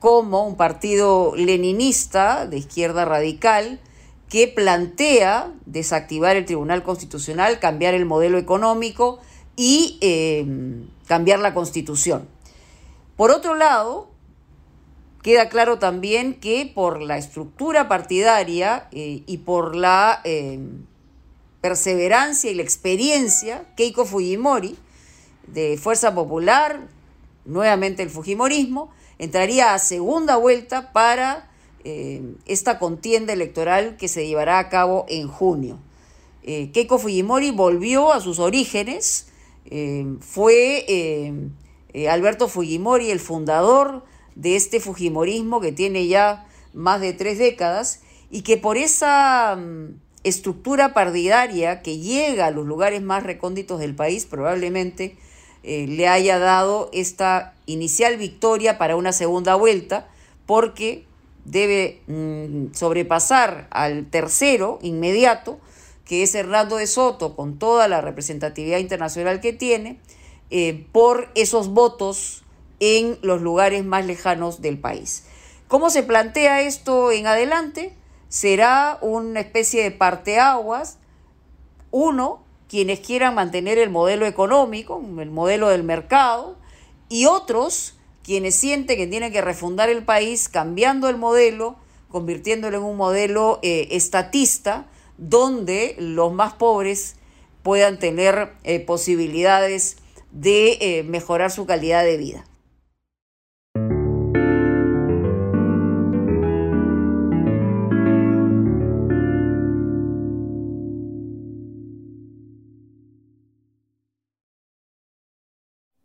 como 0.00 0.46
un 0.46 0.56
partido 0.56 1.34
leninista 1.36 2.46
de 2.46 2.58
izquierda 2.58 3.04
radical 3.04 3.80
que 4.28 4.48
plantea 4.48 5.52
desactivar 5.66 6.36
el 6.36 6.44
Tribunal 6.44 6.82
Constitucional, 6.82 7.60
cambiar 7.60 7.94
el 7.94 8.04
modelo 8.04 8.38
económico 8.38 9.20
y 9.56 9.98
em, 10.00 10.88
cambiar 11.06 11.38
la 11.38 11.54
Constitución. 11.54 12.28
Por 13.16 13.30
otro 13.30 13.54
lado, 13.54 14.10
Queda 15.26 15.48
claro 15.48 15.80
también 15.80 16.34
que 16.34 16.70
por 16.72 17.02
la 17.02 17.18
estructura 17.18 17.88
partidaria 17.88 18.86
eh, 18.92 19.24
y 19.26 19.38
por 19.38 19.74
la 19.74 20.20
eh, 20.22 20.60
perseverancia 21.60 22.48
y 22.48 22.54
la 22.54 22.62
experiencia, 22.62 23.64
Keiko 23.76 24.04
Fujimori, 24.04 24.76
de 25.48 25.78
Fuerza 25.78 26.14
Popular, 26.14 26.86
nuevamente 27.44 28.04
el 28.04 28.10
Fujimorismo, 28.10 28.92
entraría 29.18 29.74
a 29.74 29.80
segunda 29.80 30.36
vuelta 30.36 30.92
para 30.92 31.45
eh, 31.86 32.34
esta 32.46 32.78
contienda 32.78 33.32
electoral 33.32 33.96
que 33.96 34.08
se 34.08 34.26
llevará 34.26 34.58
a 34.58 34.68
cabo 34.68 35.06
en 35.08 35.28
junio. 35.28 35.78
Keiko 36.44 36.98
Fujimori 36.98 37.50
volvió 37.50 38.12
a 38.12 38.20
sus 38.20 38.38
orígenes, 38.38 39.26
fue 40.20 41.50
Alberto 42.08 42.46
Fujimori 42.46 43.10
el 43.10 43.18
fundador 43.18 44.04
de 44.36 44.54
este 44.54 44.78
Fujimorismo 44.78 45.60
que 45.60 45.72
tiene 45.72 46.06
ya 46.06 46.46
más 46.72 47.00
de 47.00 47.12
tres 47.14 47.38
décadas 47.38 48.00
y 48.30 48.42
que 48.42 48.56
por 48.56 48.76
esa 48.76 49.56
mm, 49.56 49.98
estructura 50.22 50.94
partidaria 50.94 51.82
que 51.82 51.98
llega 51.98 52.46
a 52.46 52.50
los 52.50 52.66
lugares 52.66 53.02
más 53.02 53.22
recónditos 53.22 53.80
del 53.80 53.94
país 53.94 54.26
probablemente 54.26 55.16
eh, 55.62 55.86
le 55.88 56.06
haya 56.06 56.38
dado 56.38 56.90
esta 56.92 57.54
inicial 57.64 58.18
victoria 58.18 58.78
para 58.78 58.96
una 58.96 59.12
segunda 59.12 59.54
vuelta 59.54 60.08
porque 60.44 61.04
debe 61.46 62.02
mm, 62.06 62.74
sobrepasar 62.74 63.68
al 63.70 64.06
tercero 64.06 64.78
inmediato 64.82 65.58
que 66.04 66.22
es 66.22 66.34
Hernando 66.34 66.76
de 66.76 66.86
Soto 66.86 67.34
con 67.34 67.58
toda 67.58 67.88
la 67.88 68.00
representatividad 68.00 68.78
internacional 68.78 69.40
que 69.40 69.52
tiene 69.52 69.98
eh, 70.50 70.86
por 70.92 71.28
esos 71.34 71.68
votos 71.68 72.44
en 72.78 73.18
los 73.22 73.42
lugares 73.42 73.84
más 73.84 74.06
lejanos 74.06 74.62
del 74.62 74.78
país. 74.78 75.24
¿Cómo 75.66 75.90
se 75.90 76.04
plantea 76.04 76.60
esto 76.62 77.10
en 77.10 77.26
adelante? 77.26 77.92
Será 78.28 78.98
una 79.02 79.40
especie 79.40 79.82
de 79.82 79.90
parteaguas. 79.90 80.98
Uno, 81.90 82.44
quienes 82.68 83.00
quieran 83.00 83.34
mantener 83.34 83.78
el 83.78 83.90
modelo 83.90 84.26
económico, 84.26 85.02
el 85.18 85.30
modelo 85.30 85.68
del 85.70 85.82
mercado, 85.82 86.56
y 87.08 87.26
otros, 87.26 87.95
quienes 88.26 88.56
sienten 88.56 88.96
que 88.96 89.06
tienen 89.06 89.32
que 89.32 89.40
refundar 89.40 89.88
el 89.88 90.02
país 90.02 90.48
cambiando 90.48 91.08
el 91.08 91.16
modelo, 91.16 91.76
convirtiéndolo 92.08 92.78
en 92.78 92.82
un 92.82 92.96
modelo 92.96 93.60
eh, 93.62 93.86
estatista, 93.92 94.86
donde 95.16 95.94
los 96.00 96.32
más 96.32 96.52
pobres 96.54 97.14
puedan 97.62 98.00
tener 98.00 98.50
eh, 98.64 98.80
posibilidades 98.80 99.98
de 100.32 100.72
eh, 100.80 101.02
mejorar 101.04 101.52
su 101.52 101.66
calidad 101.66 102.02
de 102.02 102.16
vida. 102.16 102.44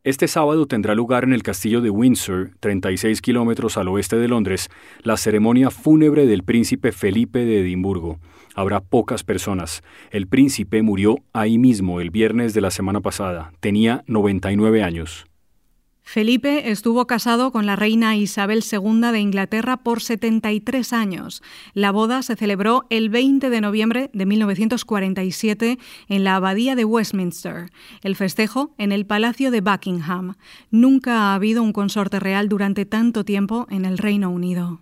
Este 0.03 0.27
sábado 0.27 0.65
tendrá 0.65 0.95
lugar 0.95 1.23
en 1.25 1.31
el 1.31 1.43
castillo 1.43 1.79
de 1.79 1.91
Windsor, 1.91 2.53
36 2.59 3.21
kilómetros 3.21 3.77
al 3.77 3.87
oeste 3.87 4.15
de 4.15 4.27
Londres, 4.27 4.67
la 5.03 5.15
ceremonia 5.15 5.69
fúnebre 5.69 6.25
del 6.25 6.41
príncipe 6.43 6.91
Felipe 6.91 7.45
de 7.45 7.59
Edimburgo. 7.59 8.19
Habrá 8.55 8.79
pocas 8.81 9.23
personas. 9.23 9.83
El 10.09 10.25
príncipe 10.25 10.81
murió 10.81 11.17
ahí 11.33 11.59
mismo 11.59 12.01
el 12.01 12.09
viernes 12.09 12.55
de 12.55 12.61
la 12.61 12.71
semana 12.71 13.01
pasada. 13.01 13.53
Tenía 13.59 14.03
99 14.07 14.81
años. 14.81 15.30
Felipe 16.11 16.69
estuvo 16.71 17.07
casado 17.07 17.53
con 17.53 17.65
la 17.65 17.77
reina 17.77 18.17
Isabel 18.17 18.65
II 18.69 19.13
de 19.13 19.19
Inglaterra 19.21 19.77
por 19.77 20.01
73 20.01 20.91
años. 20.91 21.41
La 21.73 21.91
boda 21.91 22.21
se 22.21 22.35
celebró 22.35 22.85
el 22.89 23.09
20 23.09 23.49
de 23.49 23.61
noviembre 23.61 24.09
de 24.11 24.25
1947 24.25 25.77
en 26.09 26.23
la 26.25 26.35
Abadía 26.35 26.75
de 26.75 26.83
Westminster, 26.83 27.69
el 28.03 28.17
festejo 28.17 28.75
en 28.77 28.91
el 28.91 29.05
Palacio 29.05 29.51
de 29.51 29.61
Buckingham. 29.61 30.35
Nunca 30.69 31.13
ha 31.17 31.33
habido 31.33 31.63
un 31.63 31.71
consorte 31.71 32.19
real 32.19 32.49
durante 32.49 32.85
tanto 32.85 33.23
tiempo 33.23 33.65
en 33.69 33.85
el 33.85 33.97
Reino 33.97 34.31
Unido. 34.31 34.81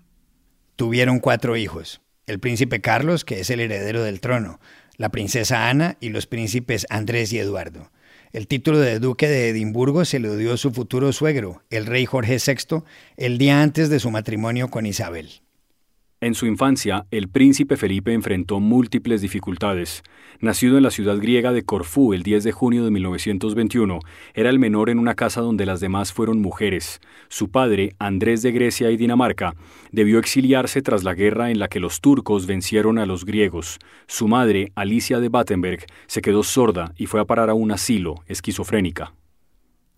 Tuvieron 0.77 1.19
cuatro 1.19 1.57
hijos. 1.57 2.01
El 2.25 2.39
príncipe 2.39 2.81
Carlos, 2.81 3.23
que 3.23 3.39
es 3.41 3.51
el 3.51 3.59
heredero 3.59 4.01
del 4.01 4.19
trono, 4.19 4.59
la 4.97 5.09
princesa 5.09 5.69
Ana 5.69 5.95
y 5.99 6.09
los 6.09 6.25
príncipes 6.25 6.87
Andrés 6.89 7.31
y 7.33 7.37
Eduardo. 7.37 7.91
El 8.31 8.47
título 8.47 8.77
de 8.77 8.99
duque 8.99 9.27
de 9.27 9.49
Edimburgo 9.49 10.05
se 10.05 10.19
lo 10.19 10.35
dio 10.35 10.55
su 10.55 10.71
futuro 10.71 11.11
suegro, 11.13 11.63
el 11.71 11.87
rey 11.87 12.05
Jorge 12.05 12.37
VI, 12.37 12.83
el 13.17 13.39
día 13.39 13.63
antes 13.63 13.89
de 13.89 13.99
su 13.99 14.11
matrimonio 14.11 14.69
con 14.69 14.85
Isabel. 14.85 15.41
En 16.21 16.35
su 16.35 16.47
infancia, 16.47 17.05
el 17.11 17.29
príncipe 17.29 17.77
Felipe 17.77 18.11
enfrentó 18.11 18.59
múltiples 18.59 19.21
dificultades. 19.21 20.03
Nacido 20.41 20.75
en 20.75 20.83
la 20.83 20.91
ciudad 20.91 21.17
griega 21.17 21.53
de 21.53 21.63
Corfú 21.63 22.13
el 22.13 22.23
10 22.23 22.43
de 22.43 22.51
junio 22.51 22.83
de 22.83 22.91
1921, 22.91 23.99
era 24.33 24.49
el 24.49 24.59
menor 24.59 24.89
en 24.89 24.99
una 24.99 25.15
casa 25.15 25.39
donde 25.39 25.65
las 25.65 25.79
demás 25.79 26.11
fueron 26.11 26.41
mujeres. 26.41 26.99
Su 27.29 27.51
padre, 27.51 27.95
Andrés 27.99 28.41
de 28.41 28.51
Grecia 28.51 28.91
y 28.91 28.97
Dinamarca, 28.97 29.55
debió 29.93 30.19
exiliarse 30.19 30.81
tras 30.81 31.05
la 31.05 31.13
guerra 31.13 31.51
en 31.51 31.59
la 31.59 31.69
que 31.69 31.79
los 31.79 32.01
turcos 32.01 32.47
vencieron 32.47 32.99
a 32.99 33.05
los 33.05 33.23
griegos. 33.23 33.79
Su 34.05 34.27
madre, 34.27 34.73
Alicia 34.75 35.21
de 35.21 35.29
Battenberg, 35.29 35.85
se 36.07 36.21
quedó 36.21 36.43
sorda 36.43 36.93
y 36.97 37.05
fue 37.05 37.21
a 37.21 37.25
parar 37.25 37.49
a 37.49 37.53
un 37.53 37.71
asilo, 37.71 38.15
esquizofrénica. 38.27 39.13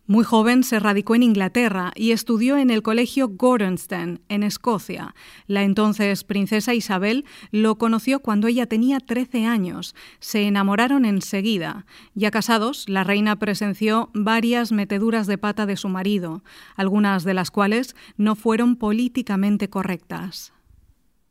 Muy 0.08 0.26
joven 0.26 0.64
se 0.64 0.80
radicó 0.80 1.16
en 1.16 1.24
Inglaterra 1.24 1.92
y 1.96 2.12
estudió 2.12 2.58
en 2.58 2.70
el 2.70 2.82
colegio 2.82 3.30
Gordonstoun, 3.30 4.20
en 4.30 4.44
Escocia. 4.44 5.16
La 5.48 5.64
entonces 5.64 6.24
princesa 6.24 6.74
Isabel 6.74 7.24
lo 7.52 7.78
conoció 7.78 8.20
cuando 8.20 8.48
ella 8.48 8.66
tenía 8.66 9.00
13 9.00 9.46
años. 9.46 9.96
Se 10.20 10.42
enamoraron 10.42 11.06
enseguida. 11.06 11.86
Ya 12.16 12.32
casados, 12.32 12.90
la 12.90 13.04
reina 13.04 13.38
presenció 13.38 14.10
varias 14.14 14.72
meteduras 14.72 15.28
de 15.28 15.38
pata 15.38 15.66
de 15.66 15.78
su 15.78 15.88
marido, 15.88 16.44
algunas 16.76 17.24
de 17.24 17.36
las 17.36 17.52
cuales 17.52 17.96
no 18.18 18.36
fueron 18.36 18.76
políticamente 18.76 19.70
correctas. 19.70 20.52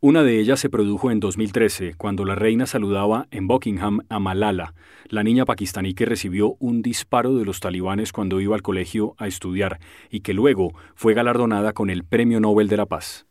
Una 0.03 0.23
de 0.23 0.41
ellas 0.41 0.59
se 0.59 0.71
produjo 0.71 1.11
en 1.11 1.21
2013, 1.21 1.93
cuando 1.99 2.25
la 2.25 2.35
reina 2.35 2.65
saludaba 2.65 3.29
en 3.31 3.47
Buckingham 3.47 4.01
a 4.09 4.19
Malala, 4.19 4.73
la 5.09 5.23
niña 5.23 5.45
pakistaní 5.45 5.93
que 5.93 6.07
recibió 6.07 6.57
un 6.59 6.81
disparo 6.81 7.35
de 7.35 7.45
los 7.45 7.61
talibanes 7.61 8.11
cuando 8.11 8.41
iba 8.41 8.55
al 8.57 8.63
colegio 8.63 9.15
a 9.19 9.27
estudiar 9.27 9.79
y 10.09 10.21
que 10.21 10.33
luego 10.33 10.73
fue 10.95 11.13
galardonada 11.13 11.75
con 11.75 11.91
el 11.91 12.03
Premio 12.03 12.41
Nobel 12.41 12.69
de 12.69 12.79
la 12.79 12.87
Paz. 12.87 13.27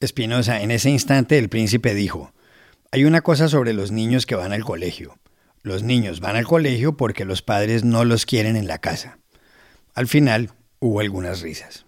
Espinosa, 0.00 0.60
en 0.60 0.70
ese 0.70 0.90
instante 0.90 1.38
el 1.38 1.48
príncipe 1.48 1.94
dijo, 1.94 2.34
hay 2.90 3.06
una 3.06 3.22
cosa 3.22 3.48
sobre 3.48 3.72
los 3.72 3.90
niños 3.90 4.26
que 4.26 4.34
van 4.34 4.52
al 4.52 4.64
colegio. 4.64 5.18
Los 5.62 5.82
niños 5.82 6.20
van 6.20 6.36
al 6.36 6.44
colegio 6.46 6.94
porque 6.94 7.24
los 7.24 7.40
padres 7.40 7.84
no 7.84 8.04
los 8.04 8.26
quieren 8.26 8.56
en 8.56 8.66
la 8.66 8.76
casa. 8.76 9.18
Al 9.94 10.08
final 10.08 10.50
hubo 10.78 11.00
algunas 11.00 11.40
risas. 11.40 11.86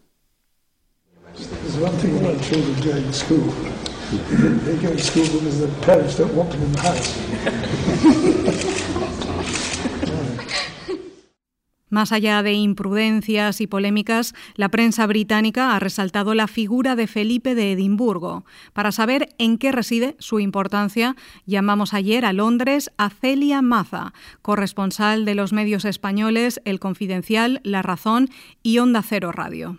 Más 11.94 12.10
allá 12.10 12.42
de 12.42 12.54
imprudencias 12.54 13.60
y 13.60 13.68
polémicas, 13.68 14.34
la 14.56 14.68
prensa 14.68 15.06
británica 15.06 15.76
ha 15.76 15.78
resaltado 15.78 16.34
la 16.34 16.48
figura 16.48 16.96
de 16.96 17.06
Felipe 17.06 17.54
de 17.54 17.70
Edimburgo. 17.70 18.44
Para 18.72 18.90
saber 18.90 19.28
en 19.38 19.58
qué 19.58 19.70
reside 19.70 20.16
su 20.18 20.40
importancia, 20.40 21.14
llamamos 21.46 21.94
ayer 21.94 22.24
a 22.24 22.32
Londres 22.32 22.90
a 22.98 23.10
Celia 23.10 23.62
Maza, 23.62 24.12
corresponsal 24.42 25.24
de 25.24 25.36
los 25.36 25.52
medios 25.52 25.84
españoles 25.84 26.60
El 26.64 26.80
Confidencial, 26.80 27.60
La 27.62 27.80
Razón 27.80 28.28
y 28.64 28.78
Onda 28.78 29.02
Cero 29.02 29.30
Radio 29.30 29.78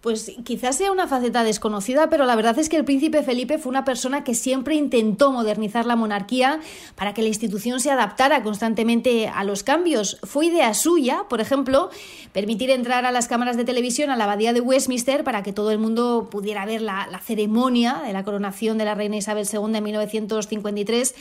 pues 0.00 0.32
quizás 0.44 0.76
sea 0.76 0.92
una 0.92 1.08
faceta 1.08 1.42
desconocida, 1.42 2.08
pero 2.08 2.26
la 2.26 2.36
verdad 2.36 2.58
es 2.58 2.68
que 2.68 2.76
el 2.76 2.84
príncipe 2.84 3.22
Felipe 3.22 3.58
fue 3.58 3.70
una 3.70 3.84
persona 3.84 4.24
que 4.24 4.34
siempre 4.34 4.74
intentó 4.74 5.32
modernizar 5.32 5.86
la 5.86 5.96
monarquía 5.96 6.60
para 6.94 7.14
que 7.14 7.22
la 7.22 7.28
institución 7.28 7.80
se 7.80 7.90
adaptara 7.90 8.42
constantemente 8.42 9.28
a 9.28 9.42
los 9.44 9.62
cambios. 9.62 10.18
Fue 10.22 10.46
idea 10.46 10.74
suya, 10.74 11.24
por 11.28 11.40
ejemplo, 11.40 11.90
permitir 12.32 12.70
entrar 12.70 13.04
a 13.04 13.10
las 13.10 13.28
cámaras 13.28 13.56
de 13.56 13.64
televisión 13.64 14.10
a 14.10 14.16
la 14.16 14.24
abadía 14.24 14.52
de 14.52 14.60
Westminster 14.60 15.24
para 15.24 15.42
que 15.42 15.52
todo 15.52 15.70
el 15.70 15.78
mundo 15.78 16.28
pudiera 16.30 16.64
ver 16.66 16.82
la, 16.82 17.20
ceremonia 17.24 18.02
de 18.06 18.12
la 18.12 18.24
coronación 18.24 18.78
de 18.78 18.84
la 18.84 18.94
reina 18.94 19.16
Isabel 19.16 19.48
II 19.50 19.76
en 19.76 19.82
1953 19.82 21.14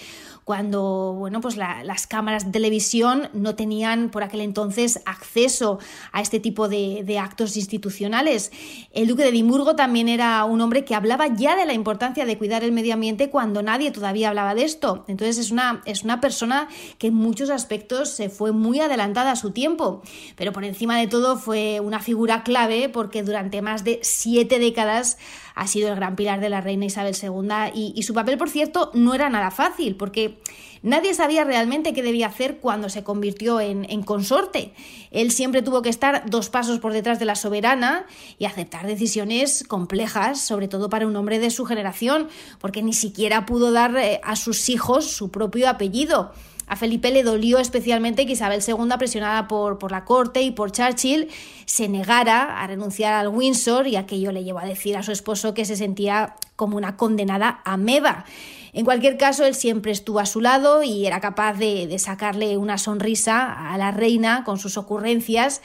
cuando 0.46 1.16
bueno, 1.18 1.42
pues 1.42 1.58
las 1.58 2.06
cámaras 2.06 2.46
de 2.46 2.52
televisión 2.52 3.30
no 3.34 3.56
tenían 3.56 4.10
por 4.12 4.24
aquel 4.24 4.42
entonces 4.42 5.02
acceso 5.08 5.80
a 6.12 6.22
este 6.22 6.40
tipo 6.40 6.70
de, 6.70 7.02
de 7.04 7.18
actos 7.18 7.58
institucionales. 7.58 8.52
El 8.94 9.08
duque 9.08 9.24
de 9.24 9.30
Edimburgo 9.30 9.75
también 9.75 10.08
era 10.08 10.46
un 10.46 10.62
hombre 10.62 10.86
que 10.86 10.94
hablaba 10.94 11.28
ya 11.28 11.56
de 11.56 11.66
la 11.66 11.74
importancia 11.74 12.25
de 12.25 12.38
cuidar 12.38 12.64
el 12.64 12.72
medio 12.72 12.94
ambiente 12.94 13.32
cuando 13.32 13.64
nadie 13.64 13.90
todavía 13.90 14.30
hablaba 14.30 14.54
de 14.54 14.66
esto. 14.66 15.04
Entonces 15.08 15.40
es 15.40 15.50
una, 15.50 15.82
es 15.86 16.04
una 16.04 16.22
persona 16.22 16.68
que 17.00 17.08
en 17.08 17.16
muchos 17.16 17.50
aspectos 17.50 18.10
se 18.10 18.30
fue 18.30 18.52
muy 18.52 18.80
adelantada 18.80 19.32
a 19.32 19.36
su 19.36 19.50
tiempo, 19.50 20.04
pero 20.36 20.54
por 20.54 20.64
encima 20.64 21.00
de 21.00 21.08
todo 21.08 21.38
fue 21.38 21.80
una 21.80 22.00
figura 22.00 22.44
clave 22.44 22.88
porque 22.90 23.24
durante 23.24 23.64
más 23.64 23.84
de 23.84 24.00
siete 24.04 24.60
décadas 24.60 25.18
ha 25.55 25.67
sido 25.67 25.89
el 25.89 25.95
gran 25.95 26.15
pilar 26.15 26.41
de 26.41 26.50
la 26.50 26.62
reina 26.62 26.85
Isabel 26.85 27.15
II 27.19 27.71
y, 27.74 28.03
su 28.03 28.13
papel, 28.13 28.38
por 28.38 28.50
cierto, 28.50 28.91
no 28.93 29.13
era 29.13 29.29
nada 29.29 29.51
fácil 29.51 29.95
porque 29.95 30.38
nadie 30.83 31.13
sabía 31.13 31.45
realmente 31.45 31.93
qué 31.93 32.03
debía 32.03 32.27
hacer 32.27 32.57
cuando 32.57 32.89
se 32.89 33.03
convirtió 33.03 33.62
en, 33.62 34.03
consorte. 34.03 34.74
Él 35.12 35.31
siempre 35.31 35.62
tuvo 35.62 35.81
que 35.81 35.89
estar 35.89 36.29
dos 36.29 36.50
pasos 36.50 36.79
por 36.79 36.91
detrás 36.91 37.17
de 37.19 37.25
la 37.25 37.35
soberana 37.35 38.05
y 38.38 38.45
aceptar 38.45 38.85
decisiones 38.85 39.63
complejas, 39.67 40.41
sobre 40.41 40.67
todo 40.67 40.89
para 40.89 41.07
un 41.07 41.15
hombre 41.15 41.39
de 41.39 41.50
su 41.50 41.65
generación, 41.65 42.27
porque 42.59 42.83
ni 42.83 42.93
siquiera 42.93 43.45
pudo 43.45 43.71
dar 43.71 43.95
eh, 43.95 44.19
a 44.24 44.35
sus 44.35 44.69
hijos 44.69 45.09
su 45.09 45.31
propio 45.31 45.69
apellido. 45.69 46.33
A 46.67 46.75
Felipe 46.75 47.12
le 47.12 47.24
dolió 47.24 47.60
especialmente 47.60 48.25
que 48.25 48.34
Isabel 48.34 48.62
II, 48.65 48.98
presionada 48.98 49.48
por, 49.48 49.77
por, 49.77 49.91
la 49.91 50.03
corte 50.03 50.41
y 50.41 50.51
por 50.51 50.72
Churchill, 50.72 51.29
se 51.65 51.88
negara 51.88 52.62
a 52.62 52.67
renunciar 52.67 53.13
al 53.13 53.27
Windsor 53.27 53.88
y 53.88 53.95
aquello 53.95 54.31
le 54.31 54.43
llevó 54.43 54.60
a 54.60 54.65
decir 54.65 54.98
a 54.98 55.03
su 55.03 55.12
esposo 55.12 55.53
que 55.53 55.65
se 55.65 55.75
sentía 55.75 56.36
como 56.55 56.77
una 56.77 56.98
condenada 56.98 57.62
ameba. 57.65 58.25
En 58.74 58.84
cualquier 58.84 59.17
caso, 59.17 59.45
él 59.45 59.55
siempre 59.55 59.91
estuvo 59.91 60.19
a 60.19 60.25
su 60.25 60.41
lado 60.41 60.84
y 60.84 61.05
era 61.05 61.22
capaz 61.22 61.53
de, 61.53 61.88
de 61.88 61.98
sacarle 61.98 62.57
una 62.57 62.77
sonrisa 62.77 63.72
a 63.72 63.77
la 63.77 63.91
reina 63.91 64.43
con 64.43 64.60
sus 64.60 64.77
ocurrencias, 64.77 65.62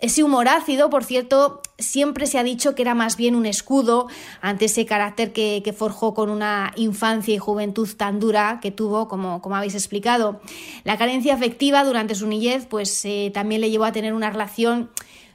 ese 0.00 0.22
humor 0.22 0.48
ácido, 0.48 0.88
por 0.90 1.04
cierto, 1.04 1.60
siempre 1.78 2.26
se 2.26 2.38
ha 2.38 2.42
dicho 2.42 2.74
que 2.74 2.82
era 2.82 2.94
más 2.94 3.16
bien 3.16 3.34
un 3.34 3.46
escudo 3.46 4.08
ante 4.40 4.66
ese 4.66 4.86
carácter 4.86 5.32
que, 5.32 5.74
forjó 5.76 6.14
con 6.14 6.30
una 6.30 6.72
infancia 6.76 7.34
y 7.34 7.38
juventud 7.38 7.88
tan 7.96 8.18
dura 8.18 8.58
que 8.60 8.70
tuvo, 8.70 9.08
como, 9.08 9.40
como 9.40 9.56
habéis 9.56 9.74
explicado. 9.74 10.40
La 10.84 10.98
carencia 10.98 11.34
afectiva 11.34 11.84
durante 11.84 12.14
su 12.14 12.26
niñez 12.26 12.66
pues, 12.66 13.04
eh, 13.04 13.30
también 13.32 13.60
le 13.60 13.70
llevó 13.70 13.84
a 13.84 13.92
tener 13.92 14.14
una 14.14 14.30
relación 14.30 14.90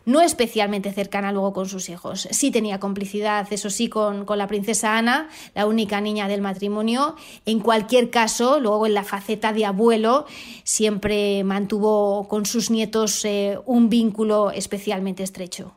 no 0.06 0.22
especialmente 0.22 0.92
cercana 0.92 1.32
luego 1.32 1.54
con 1.54 1.68
sus 1.68 1.90
hijos. 1.90 2.28
Sí 2.32 2.52
tenía 2.52 2.80
complicidad, 2.80 3.48
eso 3.52 3.70
sí, 3.70 3.90
con, 3.90 4.26
la 4.28 4.48
princesa 4.48 4.98
Ana, 4.98 5.30
la 5.54 5.66
única 5.66 6.02
niña 6.02 6.28
del 6.28 6.42
matrimonio. 6.42 7.16
En 7.46 7.60
cualquier 7.60 8.10
caso, 8.10 8.60
luego 8.60 8.86
en 8.86 8.94
la 8.94 9.04
faceta 9.04 9.54
de 9.54 9.66
abuelo, 9.66 10.26
siempre 10.64 11.44
mantuvo 11.44 12.28
con 12.28 12.46
sus 12.46 12.70
nietos 12.70 13.26
eh, 13.26 13.58
un 13.66 13.90
vínculo 13.90 14.52
especialmente 14.52 15.24
estrecho. 15.24 15.74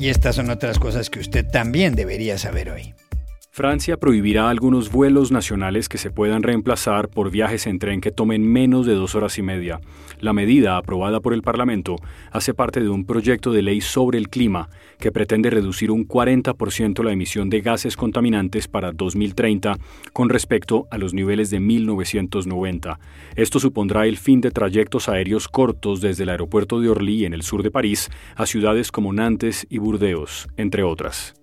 Y 0.00 0.10
estas 0.10 0.36
son 0.36 0.48
otras 0.50 0.78
cosas 0.78 1.10
que 1.10 1.18
usted 1.18 1.44
también 1.44 1.96
debería 1.96 2.38
saber 2.38 2.70
hoy. 2.70 2.94
Francia 3.58 3.96
prohibirá 3.96 4.50
algunos 4.50 4.92
vuelos 4.92 5.32
nacionales 5.32 5.88
que 5.88 5.98
se 5.98 6.12
puedan 6.12 6.44
reemplazar 6.44 7.08
por 7.08 7.32
viajes 7.32 7.66
en 7.66 7.80
tren 7.80 8.00
que 8.00 8.12
tomen 8.12 8.48
menos 8.48 8.86
de 8.86 8.94
dos 8.94 9.16
horas 9.16 9.36
y 9.36 9.42
media. 9.42 9.80
La 10.20 10.32
medida, 10.32 10.76
aprobada 10.76 11.18
por 11.18 11.34
el 11.34 11.42
Parlamento, 11.42 11.96
hace 12.30 12.54
parte 12.54 12.80
de 12.80 12.88
un 12.88 13.04
proyecto 13.04 13.50
de 13.50 13.62
ley 13.62 13.80
sobre 13.80 14.16
el 14.16 14.28
clima 14.28 14.68
que 15.00 15.10
pretende 15.10 15.50
reducir 15.50 15.90
un 15.90 16.06
40% 16.06 17.02
la 17.02 17.10
emisión 17.10 17.50
de 17.50 17.60
gases 17.60 17.96
contaminantes 17.96 18.68
para 18.68 18.92
2030 18.92 19.76
con 20.12 20.28
respecto 20.28 20.86
a 20.92 20.96
los 20.96 21.12
niveles 21.12 21.50
de 21.50 21.58
1990. 21.58 23.00
Esto 23.34 23.58
supondrá 23.58 24.06
el 24.06 24.18
fin 24.18 24.40
de 24.40 24.52
trayectos 24.52 25.08
aéreos 25.08 25.48
cortos 25.48 26.00
desde 26.00 26.22
el 26.22 26.28
aeropuerto 26.28 26.78
de 26.78 26.90
Orly 26.90 27.24
en 27.24 27.34
el 27.34 27.42
sur 27.42 27.64
de 27.64 27.72
París 27.72 28.08
a 28.36 28.46
ciudades 28.46 28.92
como 28.92 29.12
Nantes 29.12 29.66
y 29.68 29.78
Burdeos, 29.78 30.46
entre 30.56 30.84
otras. 30.84 31.37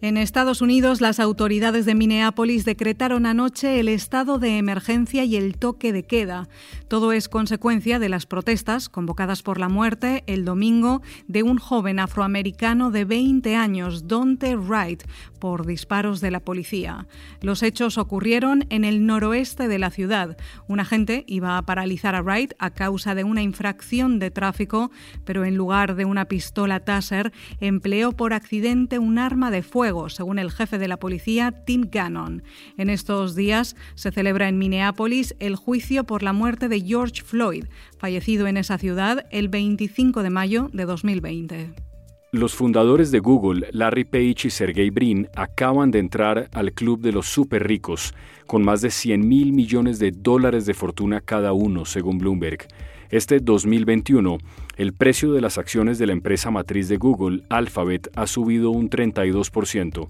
En 0.00 0.16
Estados 0.18 0.60
Unidos, 0.60 1.00
las 1.00 1.18
autoridades 1.18 1.86
de 1.86 1.94
Minneapolis 1.94 2.64
decretaron 2.64 3.24
anoche 3.24 3.80
el 3.80 3.88
estado 3.88 4.38
de 4.38 4.58
emergencia 4.58 5.24
y 5.24 5.36
el 5.36 5.56
toque 5.56 5.92
de 5.92 6.02
queda. 6.02 6.48
Todo 6.88 7.12
es 7.12 7.28
consecuencia 7.28 7.98
de 7.98 8.10
las 8.10 8.26
protestas 8.26 8.88
convocadas 8.88 9.42
por 9.42 9.58
la 9.58 9.68
muerte 9.68 10.22
el 10.26 10.44
domingo 10.44 11.00
de 11.26 11.42
un 11.42 11.58
joven 11.58 11.98
afroamericano 11.98 12.90
de 12.90 13.04
20 13.06 13.56
años, 13.56 14.06
Dante 14.06 14.56
Wright, 14.56 15.04
por 15.44 15.66
disparos 15.66 16.22
de 16.22 16.30
la 16.30 16.40
policía. 16.40 17.06
Los 17.42 17.62
hechos 17.62 17.98
ocurrieron 17.98 18.64
en 18.70 18.82
el 18.82 19.04
noroeste 19.04 19.68
de 19.68 19.78
la 19.78 19.90
ciudad. 19.90 20.38
Un 20.68 20.80
agente 20.80 21.22
iba 21.26 21.58
a 21.58 21.62
paralizar 21.66 22.14
a 22.14 22.22
Wright 22.22 22.54
a 22.58 22.70
causa 22.70 23.14
de 23.14 23.24
una 23.24 23.42
infracción 23.42 24.18
de 24.18 24.30
tráfico, 24.30 24.90
pero 25.26 25.44
en 25.44 25.54
lugar 25.54 25.96
de 25.96 26.06
una 26.06 26.24
pistola 26.28 26.80
Taser, 26.80 27.30
empleó 27.60 28.12
por 28.12 28.32
accidente 28.32 28.98
un 28.98 29.18
arma 29.18 29.50
de 29.50 29.62
fuego 29.62 30.08
según 30.08 30.38
el 30.38 30.50
jefe 30.50 30.78
de 30.78 30.88
la 30.88 30.96
policía, 30.96 31.52
Tim 31.66 31.90
Gannon. 31.92 32.42
En 32.78 32.88
estos 32.88 33.34
días 33.34 33.76
se 33.96 34.12
celebra 34.12 34.48
en 34.48 34.56
Minneapolis 34.56 35.36
el 35.40 35.56
juicio 35.56 36.04
por 36.04 36.22
la 36.22 36.32
muerte 36.32 36.68
de 36.70 36.80
George 36.80 37.20
Floyd, 37.22 37.66
fallecido 37.98 38.46
en 38.46 38.56
esa 38.56 38.78
ciudad 38.78 39.26
el 39.30 39.50
25 39.50 40.22
de 40.22 40.30
mayo 40.30 40.70
de 40.72 40.86
2020. 40.86 41.93
Los 42.34 42.56
fundadores 42.56 43.12
de 43.12 43.20
Google, 43.20 43.68
Larry 43.70 44.02
Page 44.02 44.48
y 44.48 44.50
Sergey 44.50 44.90
Brin, 44.90 45.28
acaban 45.36 45.92
de 45.92 46.00
entrar 46.00 46.48
al 46.52 46.72
club 46.72 47.00
de 47.00 47.12
los 47.12 47.26
super 47.26 47.64
ricos, 47.64 48.12
con 48.48 48.64
más 48.64 48.80
de 48.80 48.90
100 48.90 49.28
mil 49.28 49.52
millones 49.52 50.00
de 50.00 50.10
dólares 50.10 50.66
de 50.66 50.74
fortuna 50.74 51.20
cada 51.20 51.52
uno, 51.52 51.84
según 51.84 52.18
Bloomberg. 52.18 52.66
Este 53.10 53.38
2021, 53.38 54.38
el 54.76 54.94
precio 54.94 55.32
de 55.32 55.42
las 55.42 55.58
acciones 55.58 56.00
de 56.00 56.08
la 56.08 56.12
empresa 56.12 56.50
matriz 56.50 56.88
de 56.88 56.96
Google, 56.96 57.44
Alphabet, 57.50 58.10
ha 58.16 58.26
subido 58.26 58.70
un 58.70 58.90
32%. 58.90 60.08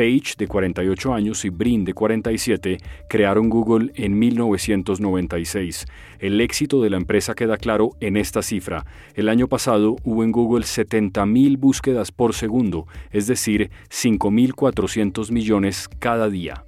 Page, 0.00 0.32
de 0.38 0.48
48 0.48 1.12
años, 1.12 1.44
y 1.44 1.50
Brin, 1.50 1.84
de 1.84 1.92
47, 1.92 2.78
crearon 3.06 3.50
Google 3.50 3.92
en 3.96 4.18
1996. 4.18 5.84
El 6.18 6.40
éxito 6.40 6.80
de 6.80 6.88
la 6.88 6.96
empresa 6.96 7.34
queda 7.34 7.58
claro 7.58 7.90
en 8.00 8.16
esta 8.16 8.40
cifra. 8.40 8.86
El 9.14 9.28
año 9.28 9.46
pasado 9.46 9.96
hubo 10.02 10.24
en 10.24 10.32
Google 10.32 10.64
70.000 10.64 11.58
búsquedas 11.58 12.12
por 12.12 12.32
segundo, 12.32 12.86
es 13.10 13.26
decir, 13.26 13.70
5.400 13.90 15.32
millones 15.32 15.90
cada 15.98 16.30
día. 16.30 16.64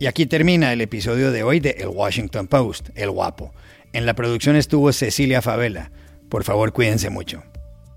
Y 0.00 0.06
aquí 0.06 0.24
termina 0.24 0.72
el 0.72 0.80
episodio 0.80 1.30
de 1.30 1.42
hoy 1.42 1.60
de 1.60 1.72
El 1.72 1.88
Washington 1.88 2.46
Post, 2.46 2.88
El 2.94 3.10
Guapo. 3.10 3.52
En 3.92 4.06
la 4.06 4.14
producción 4.14 4.56
estuvo 4.56 4.90
Cecilia 4.94 5.42
Favela. 5.42 5.90
Por 6.30 6.42
favor, 6.42 6.72
cuídense 6.72 7.10
mucho. 7.10 7.42